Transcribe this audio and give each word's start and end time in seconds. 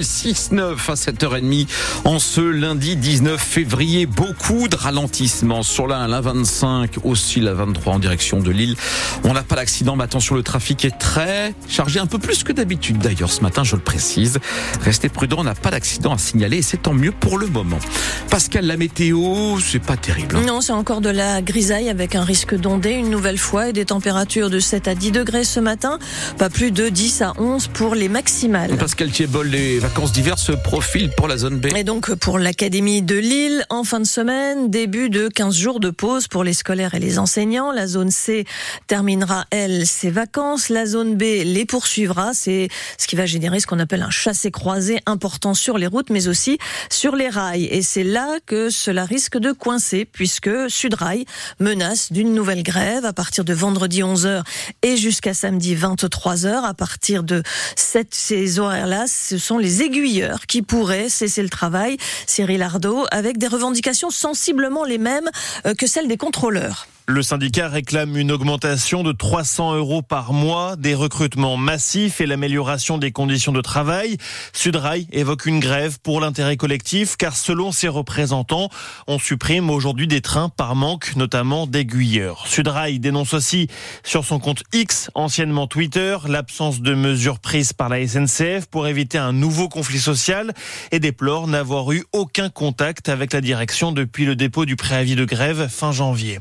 6-9 0.00 0.90
à 0.90 0.94
7h30 0.94 1.66
en 2.04 2.18
ce 2.18 2.40
lundi 2.40 2.96
19 2.96 3.38
février. 3.38 4.06
Beaucoup 4.06 4.66
de 4.66 4.74
ralentissements 4.74 5.62
sur 5.62 5.86
la 5.86 5.98
1, 5.98 6.08
la 6.08 6.22
25, 6.22 7.04
aussi 7.04 7.40
la 7.40 7.52
23 7.52 7.92
en 7.92 7.98
direction 7.98 8.40
de 8.40 8.50
Lille. 8.50 8.74
On 9.22 9.34
n'a 9.34 9.42
pas 9.42 9.56
d'accident, 9.56 9.94
mais 9.94 10.04
attention, 10.04 10.34
le 10.34 10.42
trafic 10.42 10.86
est 10.86 10.98
très 10.98 11.54
chargé, 11.68 12.00
un 12.00 12.06
peu 12.06 12.18
plus 12.18 12.42
que 12.42 12.52
d'habitude 12.52 13.00
d'ailleurs 13.00 13.30
ce 13.30 13.42
matin, 13.42 13.64
je 13.64 13.76
le 13.76 13.82
précise. 13.82 14.38
Restez 14.80 15.10
prudents, 15.10 15.40
on 15.40 15.44
n'a 15.44 15.54
pas 15.54 15.70
d'accident 15.70 16.14
à 16.14 16.18
signaler 16.18 16.56
et 16.56 16.62
c'est 16.62 16.80
tant 16.80 16.94
mieux 16.94 17.12
pour 17.12 17.36
le 17.36 17.48
moment. 17.48 17.78
Pascal, 18.30 18.64
la 18.64 18.78
météo, 18.78 19.58
c'est 19.60 19.78
pas 19.78 19.98
terrible. 19.98 20.36
Hein. 20.36 20.44
Non, 20.46 20.62
c'est 20.62 20.72
encore 20.72 21.02
de 21.02 21.10
la 21.10 21.42
grisaille 21.42 21.90
avec 21.90 22.14
un 22.14 22.24
risque 22.24 22.54
d'ondée 22.54 22.92
une 22.92 23.10
nouvelle 23.10 23.36
fois 23.36 23.68
et 23.68 23.74
des 23.74 23.84
températures 23.84 24.48
de 24.48 24.58
7 24.58 24.88
à 24.88 24.94
10 24.94 25.10
degrés 25.12 25.44
ce 25.44 25.60
matin. 25.60 25.98
Pas 26.38 26.48
plus 26.48 26.70
de 26.70 26.88
10 26.88 27.20
à 27.20 27.34
11 27.36 27.68
pour 27.74 27.94
les 27.94 28.08
maximales. 28.08 28.74
Pascal 28.78 29.10
Thiebol, 29.10 29.48
les 29.48 29.81
vacances 29.82 30.12
d'hiver 30.12 30.38
se 30.38 30.52
profilent 30.52 31.10
pour 31.10 31.26
la 31.26 31.36
zone 31.36 31.58
B. 31.58 31.66
Et 31.74 31.82
donc 31.82 32.14
pour 32.14 32.38
l'Académie 32.38 33.02
de 33.02 33.16
Lille, 33.16 33.66
en 33.68 33.82
fin 33.82 33.98
de 33.98 34.06
semaine, 34.06 34.70
début 34.70 35.10
de 35.10 35.26
15 35.26 35.56
jours 35.56 35.80
de 35.80 35.90
pause 35.90 36.28
pour 36.28 36.44
les 36.44 36.52
scolaires 36.52 36.94
et 36.94 37.00
les 37.00 37.18
enseignants. 37.18 37.72
La 37.72 37.88
zone 37.88 38.12
C 38.12 38.44
terminera, 38.86 39.44
elle, 39.50 39.84
ses 39.84 40.10
vacances. 40.10 40.68
La 40.68 40.86
zone 40.86 41.16
B 41.16 41.22
les 41.44 41.64
poursuivra. 41.64 42.30
C'est 42.32 42.68
ce 42.96 43.08
qui 43.08 43.16
va 43.16 43.26
générer 43.26 43.58
ce 43.58 43.66
qu'on 43.66 43.80
appelle 43.80 44.02
un 44.02 44.10
chassé-croisé 44.10 45.00
important 45.04 45.52
sur 45.52 45.78
les 45.78 45.88
routes, 45.88 46.10
mais 46.10 46.28
aussi 46.28 46.58
sur 46.88 47.16
les 47.16 47.28
rails. 47.28 47.64
Et 47.64 47.82
c'est 47.82 48.04
là 48.04 48.38
que 48.46 48.70
cela 48.70 49.04
risque 49.04 49.36
de 49.36 49.50
coincer, 49.50 50.04
puisque 50.04 50.70
Sudrail 50.70 51.24
menace 51.58 52.12
d'une 52.12 52.34
nouvelle 52.34 52.62
grève 52.62 53.04
à 53.04 53.12
partir 53.12 53.44
de 53.44 53.52
vendredi 53.52 54.02
11h 54.02 54.44
et 54.82 54.96
jusqu'à 54.96 55.34
samedi 55.34 55.74
23h. 55.74 56.62
À 56.62 56.74
partir 56.74 57.24
de 57.24 57.42
cette, 57.74 58.14
ces 58.14 58.60
horaires-là, 58.60 59.06
ce 59.08 59.38
sont 59.38 59.58
les 59.58 59.71
aiguilles 59.80 60.28
qui 60.48 60.62
pourrait 60.62 61.08
cesser 61.08 61.42
le 61.42 61.48
travail, 61.48 61.96
Cyril 62.26 62.62
Ardo, 62.62 63.06
avec 63.10 63.38
des 63.38 63.46
revendications 63.46 64.10
sensiblement 64.10 64.84
les 64.84 64.98
mêmes 64.98 65.30
euh, 65.66 65.74
que 65.74 65.86
celles 65.86 66.08
des 66.08 66.16
contrôleurs. 66.16 66.86
Le 67.06 67.20
syndicat 67.20 67.66
réclame 67.66 68.16
une 68.16 68.30
augmentation 68.30 69.02
de 69.02 69.10
300 69.10 69.74
euros 69.74 70.02
par 70.02 70.32
mois, 70.32 70.76
des 70.76 70.94
recrutements 70.94 71.56
massifs 71.56 72.20
et 72.20 72.26
l'amélioration 72.26 72.96
des 72.96 73.10
conditions 73.10 73.50
de 73.50 73.60
travail. 73.60 74.18
Sudrail 74.52 75.08
évoque 75.10 75.46
une 75.46 75.58
grève 75.58 75.98
pour 76.00 76.20
l'intérêt 76.20 76.56
collectif 76.56 77.16
car 77.16 77.36
selon 77.36 77.72
ses 77.72 77.88
représentants, 77.88 78.68
on 79.08 79.18
supprime 79.18 79.68
aujourd'hui 79.68 80.06
des 80.06 80.20
trains 80.20 80.48
par 80.48 80.76
manque, 80.76 81.16
notamment 81.16 81.66
d'aiguilleurs. 81.66 82.46
Sudrail 82.46 83.00
dénonce 83.00 83.34
aussi 83.34 83.66
sur 84.04 84.24
son 84.24 84.38
compte 84.38 84.62
X, 84.72 85.10
anciennement 85.16 85.66
Twitter, 85.66 86.16
l'absence 86.28 86.82
de 86.82 86.94
mesures 86.94 87.40
prises 87.40 87.72
par 87.72 87.88
la 87.88 88.06
SNCF 88.06 88.66
pour 88.70 88.86
éviter 88.86 89.18
un 89.18 89.32
nouveau 89.32 89.68
conflit 89.68 89.98
social 89.98 90.54
et 90.92 91.00
déplore 91.00 91.48
n'avoir 91.48 91.90
eu 91.90 92.04
aucun 92.12 92.48
contact 92.48 93.08
avec 93.08 93.32
la 93.32 93.40
direction 93.40 93.90
depuis 93.90 94.24
le 94.24 94.36
dépôt 94.36 94.66
du 94.66 94.76
préavis 94.76 95.16
de 95.16 95.24
grève 95.24 95.66
fin 95.68 95.90
janvier. 95.90 96.38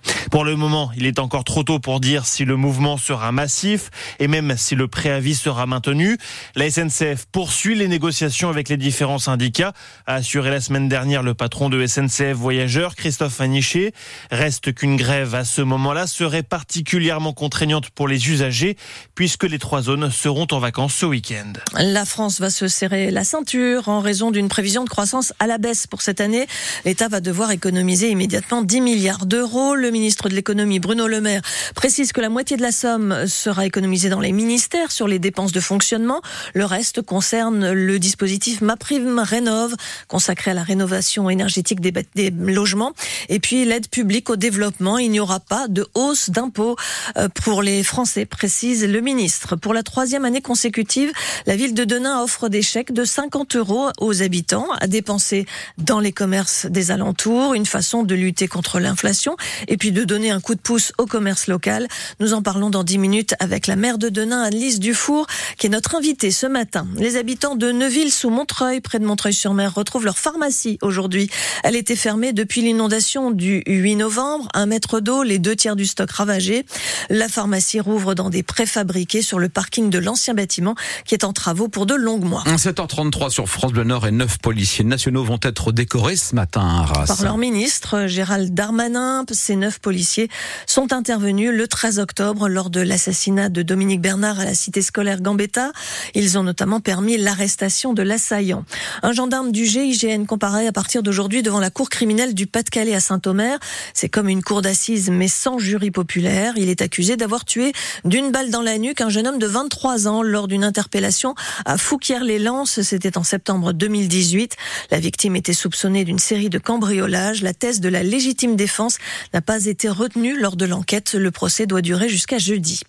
Moment, 0.56 0.92
il 0.96 1.06
est 1.06 1.20
encore 1.20 1.44
trop 1.44 1.64
tôt 1.64 1.80
pour 1.80 2.00
dire 2.00 2.26
si 2.26 2.46
le 2.46 2.56
mouvement 2.56 2.98
sera 2.98 3.32
massif 3.32 3.90
et 4.20 4.28
même 4.28 4.56
si 4.58 4.76
le 4.76 4.88
préavis 4.88 5.36
sera 5.36 5.66
maintenu. 5.66 6.18
La 6.56 6.70
SNCF 6.70 7.26
poursuit 7.32 7.76
les 7.76 7.88
négociations 7.88 8.50
avec 8.50 8.70
les 8.70 8.78
différents 8.78 9.20
syndicats, 9.20 9.74
a 10.06 10.16
assuré 10.16 10.50
la 10.50 10.62
semaine 10.62 10.90
dernière 10.90 11.24
le 11.24 11.34
patron 11.34 11.70
de 11.70 11.86
SNCF 11.86 12.34
Voyageurs, 12.34 12.96
Christophe 12.96 13.40
Aniché. 13.42 13.94
Reste 14.32 14.74
qu'une 14.74 14.96
grève 14.96 15.36
à 15.36 15.46
ce 15.46 15.62
moment-là 15.62 16.08
serait 16.08 16.44
particulièrement 16.44 17.34
contraignante 17.34 17.90
pour 17.90 18.08
les 18.08 18.30
usagers 18.30 18.78
puisque 19.16 19.44
les 19.44 19.60
trois 19.60 19.82
zones 19.82 20.10
seront 20.12 20.48
en 20.52 20.60
vacances 20.60 20.94
ce 20.94 21.06
week-end. 21.06 21.54
La 21.74 22.06
France 22.06 22.40
va 22.40 22.50
se 22.50 22.68
serrer 22.68 23.12
la 23.12 23.24
ceinture 23.24 23.90
en 23.90 24.00
raison 24.00 24.32
d'une 24.32 24.50
prévision 24.50 24.84
de 24.84 24.90
croissance 24.90 25.34
à 25.40 25.48
la 25.48 25.58
baisse 25.58 25.88
pour 25.88 26.02
cette 26.02 26.22
année. 26.22 26.48
L'État 26.86 27.08
va 27.08 27.20
devoir 27.20 27.52
économiser 27.52 28.10
immédiatement 28.10 28.62
10 28.62 28.82
milliards 28.82 29.26
d'euros. 29.26 29.76
Le 29.76 29.92
ministre 29.92 30.30
de 30.30 30.36
Bruno 30.44 31.08
Le 31.08 31.22
Maire, 31.22 31.42
précise 31.76 32.12
que 32.12 32.22
la 32.22 32.30
moitié 32.30 32.58
de 32.58 32.62
la 32.62 32.72
somme 32.72 33.28
sera 33.28 33.66
économisée 33.66 34.10
dans 34.10 34.20
les 34.20 34.32
ministères 34.32 34.92
sur 34.92 35.08
les 35.08 35.20
dépenses 35.20 35.52
de 35.52 35.60
fonctionnement. 35.60 36.22
Le 36.54 36.66
reste 36.66 37.02
concerne 37.02 37.72
le 37.72 38.00
dispositif 38.00 38.62
MaPrime 38.62 39.20
Rénove, 39.20 39.76
consacré 40.08 40.52
à 40.52 40.54
la 40.54 40.64
rénovation 40.64 41.30
énergétique 41.30 41.80
des, 41.80 41.94
des 42.16 42.32
logements. 42.32 42.94
Et 43.30 43.40
puis 43.40 43.66
l'aide 43.66 43.88
publique 43.88 44.30
au 44.30 44.36
développement. 44.36 44.98
Il 44.98 45.12
n'y 45.12 45.20
aura 45.20 45.40
pas 45.40 45.68
de 45.68 45.88
hausse 45.94 46.30
d'impôts 46.30 46.76
euh, 47.18 47.30
pour 47.30 47.62
les 47.62 47.84
Français, 47.84 48.26
précise 48.26 48.86
le 48.86 49.02
ministre. 49.02 49.56
Pour 49.56 49.74
la 49.74 49.84
troisième 49.84 50.26
année 50.26 50.42
consécutive, 50.42 51.12
la 51.46 51.56
ville 51.56 51.74
de 51.74 51.84
Denain 51.84 52.22
offre 52.24 52.50
des 52.50 52.62
chèques 52.62 52.94
de 52.94 53.06
50 53.06 53.56
euros 53.56 53.90
aux 54.00 54.22
habitants 54.22 54.68
à 54.80 54.88
dépenser 54.88 55.46
dans 55.78 56.00
les 56.00 56.12
commerces 56.12 56.66
des 56.66 56.92
alentours. 56.92 57.54
Une 57.54 57.66
façon 57.66 58.04
de 58.04 58.16
lutter 58.16 58.48
contre 58.48 58.80
l'inflation 58.80 59.36
et 59.68 59.78
puis 59.78 59.92
de 59.92 60.04
donner 60.04 60.31
un 60.32 60.40
coup 60.40 60.56
de 60.56 60.60
pouce 60.60 60.94
au 60.98 61.06
commerce 61.06 61.48
local. 61.48 61.88
Nous 62.20 62.34
en 62.34 62.42
parlons 62.42 62.70
dans 62.70 62.84
10 62.84 62.98
minutes 62.98 63.36
avec 63.40 63.68
la 63.68 63.76
maire 63.76 63.98
de 63.98 64.10
Denain, 64.10 64.42
Alice 64.42 64.80
Dufour, 64.80 65.28
qui 65.58 65.68
est 65.68 65.70
notre 65.70 65.96
invitée 65.96 66.32
ce 66.32 66.48
matin. 66.48 66.88
Les 66.98 67.18
habitants 67.18 67.56
de 67.56 67.72
Neuville 67.72 68.12
sous 68.12 68.30
Montreuil, 68.30 68.82
près 68.82 69.00
de 69.00 69.06
Montreuil-sur-Mer, 69.06 69.74
retrouvent 69.74 70.06
leur 70.06 70.18
pharmacie 70.18 70.78
aujourd'hui. 70.82 71.30
Elle 71.64 71.76
était 71.76 71.96
fermée 71.96 72.34
depuis 72.34 72.62
l'inondation 72.62 73.32
du 73.32 73.64
8 73.68 73.96
novembre. 73.98 74.48
Un 74.54 74.66
mètre 74.66 75.00
d'eau, 75.00 75.24
les 75.24 75.40
deux 75.40 75.56
tiers 75.56 75.76
du 75.76 75.86
stock 75.86 76.10
ravagé. 76.12 76.66
La 77.10 77.28
pharmacie 77.28 77.80
rouvre 77.80 78.16
dans 78.16 78.30
des 78.30 78.44
préfabriqués 78.44 79.22
sur 79.22 79.40
le 79.40 79.50
parking 79.50 79.90
de 79.90 80.00
l'ancien 80.00 80.34
bâtiment 80.34 80.76
qui 81.06 81.16
est 81.16 81.24
en 81.24 81.34
travaux 81.34 81.68
pour 81.68 81.86
de 81.86 81.96
longs 81.96 82.20
mois. 82.20 82.44
7h33 82.46 83.30
sur 83.30 83.48
France 83.50 83.74
Bleu 83.74 83.84
Nord 83.84 84.08
et 84.08 84.12
neuf 84.12 84.38
policiers 84.38 84.86
nationaux 84.86 85.24
vont 85.24 85.40
être 85.42 85.72
décorés 85.72 86.16
ce 86.16 86.36
matin 86.36 86.62
à 86.62 86.82
Arras. 86.82 87.06
Par 87.08 87.24
leur 87.24 87.38
ministre, 87.38 88.08
Gérald 88.08 88.54
Darmanin. 88.54 89.26
Ces 89.32 89.56
neuf 89.56 89.80
policiers 89.80 90.21
sont 90.68 90.94
intervenus 90.94 91.52
le 91.52 91.68
13 91.68 92.00
octobre 92.00 92.50
lors 92.50 92.70
de 92.70 92.82
l'assassinat 92.82 93.50
de 93.50 93.62
Dominique 93.62 94.02
Bernard 94.02 94.40
à 94.40 94.46
la 94.46 94.54
cité 94.54 94.82
scolaire 94.82 95.22
Gambetta. 95.22 95.72
Ils 96.16 96.38
ont 96.38 96.44
notamment 96.44 96.80
permis 96.80 97.18
l'arrestation 97.18 97.94
de 97.94 98.02
l'assaillant. 98.02 98.66
Un 99.04 99.12
gendarme 99.12 99.52
du 99.52 99.66
GIGN 99.66 100.26
comparaît 100.26 100.68
à 100.68 100.72
partir 100.72 101.04
d'aujourd'hui 101.04 101.44
devant 101.44 101.60
la 101.60 101.70
cour 101.70 101.90
criminelle 101.90 102.34
du 102.34 102.48
Pas-de-Calais 102.48 102.96
à 102.96 103.00
Saint-Omer. 103.00 103.60
C'est 103.94 104.10
comme 104.10 104.30
une 104.30 104.44
cour 104.44 104.62
d'assises 104.62 105.10
mais 105.10 105.28
sans 105.28 105.58
jury 105.58 105.92
populaire. 105.92 106.54
Il 106.58 106.70
est 106.70 106.82
accusé 106.82 107.18
d'avoir 107.18 107.46
tué 107.46 107.74
d'une 108.06 108.32
balle 108.32 108.50
dans 108.50 108.62
la 108.62 108.78
nuque 108.78 109.02
un 109.02 109.10
jeune 109.10 109.28
homme 109.28 109.40
de 109.40 109.48
23 109.48 110.08
ans 110.08 110.22
lors 110.22 110.48
d'une 110.48 110.64
interpellation 110.64 111.36
à 111.66 111.78
Fouquier-les-Lances. 111.78 112.82
C'était 112.82 113.18
en 113.18 113.24
septembre 113.24 113.74
2018. 113.74 114.56
La 114.92 115.00
victime 115.00 115.36
était 115.36 115.54
soupçonnée 115.54 116.04
d'une 116.04 116.20
série 116.20 116.50
de 116.50 116.60
cambriolages. 116.60 117.42
La 117.42 117.54
thèse 117.54 117.80
de 117.80 117.90
la 117.90 118.04
légitime 118.04 118.56
défense 118.56 118.98
n'a 119.34 119.42
pas 119.42 119.66
été 119.66 119.90
retenue 119.90 120.11
lors 120.16 120.56
de 120.56 120.66
l'enquête. 120.66 121.14
Le 121.14 121.32
procès 121.32 121.66
doit 121.66 121.82
durer 121.82 122.10
jusqu'à 122.10 122.38
jeudi. 122.38 122.82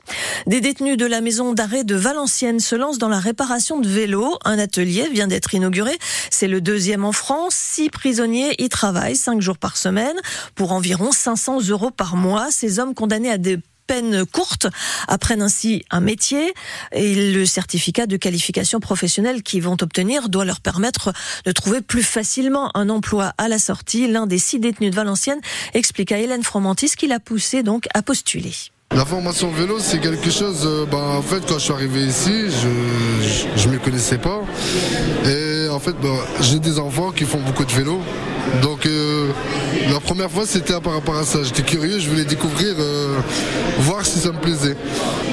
Des 0.46 0.60
détenus 0.60 0.96
de 0.96 1.06
la 1.06 1.20
maison 1.20 1.52
d'arrêt 1.52 1.84
de 1.84 1.94
Valenciennes 1.94 2.60
se 2.60 2.74
lancent 2.74 2.98
dans 2.98 3.08
la 3.08 3.20
réparation 3.20 3.80
de 3.80 3.88
vélos. 3.88 4.38
Un 4.44 4.58
atelier 4.58 5.08
vient 5.08 5.26
d'être 5.26 5.54
inauguré. 5.54 5.96
C'est 6.30 6.48
le 6.48 6.60
deuxième 6.60 7.04
en 7.04 7.12
France. 7.12 7.54
Six 7.54 7.90
prisonniers 7.90 8.54
y 8.62 8.68
travaillent 8.68 9.16
cinq 9.16 9.40
jours 9.40 9.58
par 9.58 9.76
semaine 9.76 10.16
pour 10.54 10.72
environ 10.72 11.12
500 11.12 11.68
euros 11.68 11.90
par 11.90 12.16
mois. 12.16 12.50
Ces 12.50 12.78
hommes 12.78 12.94
condamnés 12.94 13.30
à 13.30 13.38
des 13.38 13.58
peines 13.86 14.24
courtes 14.26 14.66
apprennent 15.08 15.42
ainsi 15.42 15.84
un 15.90 16.00
métier 16.00 16.52
et 16.92 17.32
le 17.32 17.44
certificat 17.46 18.06
de 18.06 18.16
qualification 18.16 18.80
professionnelle 18.80 19.42
qu'ils 19.42 19.62
vont 19.62 19.76
obtenir 19.80 20.28
doit 20.28 20.44
leur 20.44 20.60
permettre 20.60 21.12
de 21.44 21.52
trouver 21.52 21.80
plus 21.80 22.02
facilement 22.02 22.76
un 22.76 22.88
emploi 22.88 23.32
à 23.38 23.48
la 23.48 23.58
sortie. 23.58 24.08
L'un 24.08 24.26
des 24.26 24.38
six 24.38 24.58
détenus 24.58 24.90
de 24.90 24.96
Valenciennes 24.96 25.40
explique 25.74 26.12
à 26.12 26.18
Hélène 26.18 26.42
Fromentis 26.42 26.90
qu'il 26.96 27.12
a 27.12 27.20
poussé 27.20 27.62
donc 27.62 27.86
à 27.94 28.02
postuler. 28.02 28.52
La 28.94 29.06
formation 29.06 29.50
vélo, 29.50 29.78
c'est 29.78 30.00
quelque 30.00 30.30
chose. 30.30 30.66
Euh, 30.66 30.84
ben, 30.84 30.98
en 30.98 31.22
fait, 31.22 31.40
quand 31.48 31.54
je 31.54 31.64
suis 31.64 31.72
arrivé 31.72 32.04
ici, 32.04 32.50
je 33.56 33.68
ne 33.68 33.72
me 33.72 33.78
connaissais 33.78 34.18
pas. 34.18 34.42
Et 35.24 35.68
en 35.70 35.80
fait, 35.80 35.94
ben, 36.02 36.14
j'ai 36.42 36.58
des 36.58 36.78
enfants 36.78 37.10
qui 37.10 37.24
font 37.24 37.40
beaucoup 37.40 37.64
de 37.64 37.72
vélo. 37.72 38.00
Donc, 38.62 38.86
euh, 38.86 39.28
la 39.90 40.00
première 40.00 40.30
fois, 40.30 40.44
c'était 40.46 40.80
par 40.80 40.94
rapport 40.94 41.16
à 41.16 41.24
ça. 41.24 41.38
J'étais 41.42 41.62
curieux, 41.62 41.98
je 41.98 42.08
voulais 42.08 42.24
découvrir, 42.24 42.74
euh, 42.78 43.18
voir 43.80 44.04
si 44.04 44.18
ça 44.18 44.30
me 44.30 44.38
plaisait. 44.38 44.76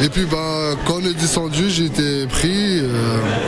Et 0.02 0.10
puis, 0.10 0.26
ben, 0.26 0.76
quand 0.86 0.96
on 1.02 1.06
est 1.06 1.14
descendu, 1.14 1.70
j'ai 1.70 1.86
été 1.86 2.28
pris. 2.28 2.82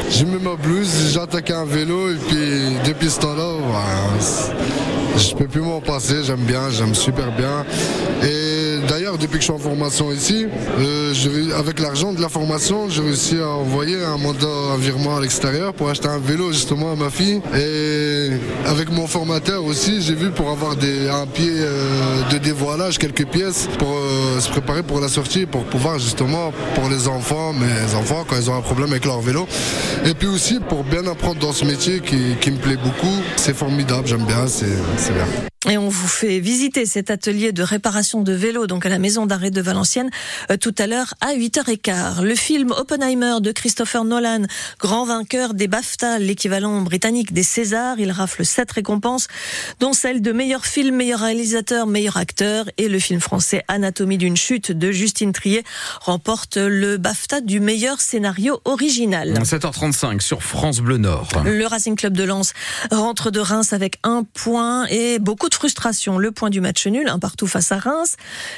j'ai 0.09 0.25
mis 0.25 0.41
ma 0.41 0.55
blouse, 0.55 1.11
j'ai 1.13 1.19
attaqué 1.19 1.53
un 1.53 1.65
vélo. 1.65 2.09
Et 2.09 2.15
puis, 2.27 2.37
depuis 2.85 3.09
ce 3.09 3.19
temps-là, 3.19 3.53
ben, 3.59 5.17
je 5.17 5.35
peux 5.35 5.47
plus 5.47 5.61
m'en 5.61 5.81
passer. 5.81 6.23
J'aime 6.23 6.43
bien, 6.45 6.69
j'aime 6.69 6.95
super 6.95 7.31
bien. 7.31 7.65
D'ailleurs, 8.87 9.17
depuis 9.17 9.33
que 9.33 9.39
je 9.39 9.45
suis 9.45 9.53
en 9.53 9.57
formation 9.57 10.11
ici, 10.11 10.47
euh, 10.79 11.13
avec 11.57 11.79
l'argent 11.79 12.13
de 12.13 12.21
la 12.21 12.29
formation, 12.29 12.89
j'ai 12.89 13.01
réussi 13.01 13.37
à 13.39 13.47
envoyer 13.47 14.03
un 14.03 14.17
mandat, 14.17 14.47
un 14.73 14.77
virement 14.77 15.17
à 15.17 15.21
l'extérieur 15.21 15.73
pour 15.73 15.89
acheter 15.89 16.07
un 16.07 16.19
vélo 16.19 16.51
justement 16.51 16.91
à 16.91 16.95
ma 16.95 17.09
fille. 17.09 17.41
Et 17.55 18.29
avec 18.65 18.91
mon 18.91 19.07
formateur 19.07 19.63
aussi, 19.63 20.01
j'ai 20.01 20.15
vu 20.15 20.31
pour 20.31 20.49
avoir 20.49 20.75
des, 20.75 21.09
un 21.09 21.27
pied 21.27 21.51
euh, 21.51 22.29
de 22.31 22.37
dévoilage, 22.37 22.97
quelques 22.97 23.25
pièces 23.25 23.67
pour 23.77 23.89
euh, 23.89 24.39
se 24.39 24.49
préparer 24.49 24.83
pour 24.83 24.99
la 24.99 25.07
sortie, 25.07 25.45
pour 25.45 25.63
pouvoir 25.65 25.99
justement 25.99 26.53
pour 26.75 26.89
les 26.89 27.07
enfants, 27.07 27.53
mes 27.53 27.95
enfants 27.95 28.25
quand 28.27 28.35
ils 28.37 28.49
ont 28.49 28.55
un 28.55 28.61
problème 28.61 28.91
avec 28.91 29.05
leur 29.05 29.21
vélo. 29.21 29.47
Et 30.05 30.13
puis 30.13 30.27
aussi 30.27 30.59
pour 30.59 30.83
bien 30.83 31.05
apprendre 31.07 31.39
dans 31.39 31.53
ce 31.53 31.65
métier 31.65 31.99
qui, 31.99 32.35
qui 32.39 32.51
me 32.51 32.57
plaît 32.57 32.77
beaucoup. 32.77 33.21
C'est 33.35 33.55
formidable, 33.55 34.07
j'aime 34.07 34.25
bien, 34.25 34.47
c'est 34.47 35.13
bien. 35.13 35.50
Et 35.69 35.77
on 35.77 35.89
vous 35.89 36.07
fait 36.07 36.39
visiter 36.39 36.87
cet 36.87 37.11
atelier 37.11 37.51
de 37.51 37.61
réparation 37.61 38.23
de 38.23 38.33
vélos 38.33 38.65
donc 38.65 38.87
à 38.87 38.89
la 38.89 38.97
maison 38.97 39.27
d'arrêt 39.27 39.51
de 39.51 39.61
Valenciennes 39.61 40.09
euh, 40.49 40.57
tout 40.57 40.73
à 40.79 40.87
l'heure 40.87 41.13
à 41.21 41.35
8h15. 41.35 42.23
Le 42.23 42.33
film 42.33 42.71
Oppenheimer 42.71 43.35
de 43.41 43.51
Christopher 43.51 44.03
Nolan, 44.03 44.45
grand 44.79 45.05
vainqueur 45.05 45.53
des 45.53 45.67
BAFTA, 45.67 46.17
l'équivalent 46.17 46.81
britannique 46.81 47.31
des 47.31 47.43
Césars, 47.43 47.99
il 47.99 48.09
rafle 48.11 48.43
sept 48.43 48.71
récompenses 48.71 49.27
dont 49.79 49.93
celle 49.93 50.23
de 50.23 50.31
meilleur 50.31 50.65
film, 50.65 50.95
meilleur 50.95 51.19
réalisateur, 51.19 51.85
meilleur 51.85 52.17
acteur 52.17 52.65
et 52.79 52.89
le 52.89 52.97
film 52.97 53.19
français 53.19 53.63
Anatomie 53.67 54.17
d'une 54.17 54.37
chute 54.37 54.71
de 54.71 54.91
Justine 54.91 55.31
Trier 55.31 55.63
remporte 56.01 56.57
le 56.57 56.97
BAFTA 56.97 57.39
du 57.39 57.59
meilleur 57.59 58.01
scénario 58.01 58.61
original. 58.65 59.39
7h35 59.43 60.21
sur 60.21 60.41
France 60.41 60.79
Bleu 60.79 60.97
Nord. 60.97 61.29
Le 61.45 61.67
Racing 61.67 61.95
Club 61.95 62.17
de 62.17 62.23
Lens 62.23 62.53
rentre 62.89 63.29
de 63.29 63.39
Reims 63.39 63.73
avec 63.73 63.99
un 64.03 64.23
point 64.23 64.87
et 64.87 65.19
beaucoup 65.19 65.49
de 65.49 65.50
frustration. 65.55 66.17
Le 66.17 66.31
point 66.31 66.49
du 66.49 66.61
match 66.61 66.87
nul, 66.87 67.07
un 67.07 67.19
partout 67.19 67.47
face 67.47 67.71
à 67.71 67.77
Reims, 67.77 68.15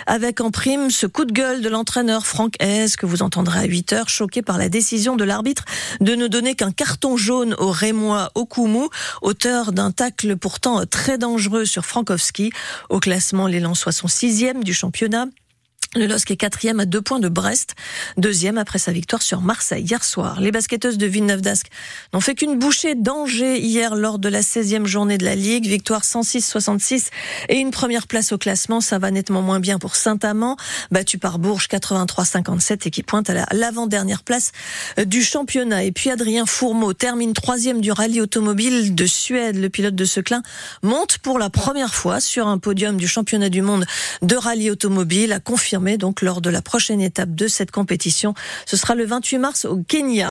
avec 0.08 0.42
en 0.42 0.52
prime 0.52 0.90
ce 0.90 1.08
coup 1.08 1.26
de 1.26 1.32
gueule 1.32 1.62
de 1.62 1.70
l'entraîneur 1.70 2.26
Franck 2.26 2.56
Hez, 2.62 2.88
que 2.98 3.06
vous 3.06 3.22
entendrez 3.22 3.60
à 3.60 3.66
8 3.66 3.94
heures, 3.94 4.10
choqué 4.10 4.42
par 4.42 4.58
la 4.58 4.70
décision 4.70 5.16
de 5.16 5.24
l'arbitre 5.24 5.66
de 6.02 6.16
ne 6.16 6.28
donner 6.28 6.56
qu'un 6.56 6.72
carton 6.72 7.18
jaune 7.18 7.56
au 7.58 7.72
Rémois 7.72 8.32
Okumu, 8.36 8.88
auteur 9.22 9.72
d'un 9.72 9.92
tacle 9.92 10.36
pourtant 10.38 10.86
très 10.86 11.18
dangereux 11.18 11.66
sur 11.66 11.86
Frankowski. 11.86 12.52
Au 12.90 13.00
classement, 13.00 13.48
l'élan 13.48 13.76
soit 13.76 13.92
son 13.92 14.08
sixième 14.08 14.64
du 14.64 14.74
championnat. 14.74 15.28
Le 15.96 16.08
LOSC 16.08 16.32
est 16.32 16.38
quatrième 16.38 16.80
à 16.80 16.86
deux 16.86 17.04
points 17.04 17.20
de 17.20 17.30
Brest, 17.30 17.76
deuxième 18.18 18.58
après 18.58 18.80
sa 18.80 18.92
victoire 18.92 19.22
sur 19.22 19.42
Marseille 19.42 19.84
hier 19.84 20.04
soir. 20.04 20.42
Les 20.42 20.52
basketteuses 20.52 20.98
de 20.98 21.06
Villeneuve 21.06 21.42
d'Ascq 21.42 21.68
n'ont 22.14 22.20
fait 22.20 22.34
qu'une 22.34 22.58
bouchée 22.58 22.96
d'Angers 22.96 23.60
hier 23.60 23.94
lors 23.96 24.18
de 24.18 24.28
la 24.28 24.42
16e 24.42 24.88
journée 24.88 25.20
de 25.20 25.24
la 25.24 25.36
Ligue. 25.36 25.68
Victoire 25.68 26.02
106-66 26.02 27.10
et 27.50 27.60
une 27.60 27.70
première 27.70 28.08
place 28.08 28.32
au 28.32 28.40
classement. 28.40 28.82
Ça 28.82 28.98
va 28.98 29.12
nettement 29.12 29.44
moins 29.44 29.60
bien 29.60 29.78
pour 29.78 29.96
Saint-Amand, 29.96 30.58
battu 30.90 31.20
par 31.20 31.38
Bourges 31.38 31.68
83-57 31.68 32.88
et 32.88 32.90
qui 32.90 33.04
pointe 33.04 33.30
à 33.30 33.46
l'avant-dernière 33.54 34.24
place 34.24 34.52
du 35.06 35.22
championnat. 35.22 35.84
Et 35.84 35.92
puis 35.92 36.10
Adrien 36.10 36.48
Fourmeau 36.48 36.94
termine 36.94 37.34
troisième 37.34 37.82
du 37.82 37.92
rallye 37.92 38.20
automobile 38.20 38.96
de 38.96 39.06
Suède. 39.06 39.58
Le 39.58 39.70
pilote 39.70 39.96
de 39.96 40.06
Seclin 40.06 40.42
monte 40.82 41.20
pour 41.20 41.38
la 41.38 41.52
première 41.52 41.94
fois 41.94 42.20
sur 42.20 42.48
un 42.48 42.58
podium 42.58 42.98
du 42.98 43.08
championnat 43.08 43.50
du 43.50 43.62
monde 43.62 43.86
de 44.24 44.36
rallye 44.36 44.72
automobile, 44.72 45.34
a 45.34 45.40
donc 45.98 46.22
lors 46.22 46.42
de 46.42 46.50
la 46.50 46.62
prochaine 46.62 47.02
étape 47.02 47.36
de 47.36 47.48
cette 47.48 47.72
compétition. 47.72 48.34
Ce 48.66 48.78
sera 48.78 48.96
le 48.96 49.06
28 49.06 49.38
mars 49.38 49.66
au 49.66 49.78
Kenya. 49.88 50.22